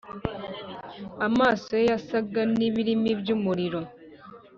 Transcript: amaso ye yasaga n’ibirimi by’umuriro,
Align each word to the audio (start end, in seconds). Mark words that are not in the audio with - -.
amaso 1.27 1.69
ye 1.77 1.83
yasaga 1.91 2.41
n’ibirimi 2.57 3.11
by’umuriro, 3.19 3.81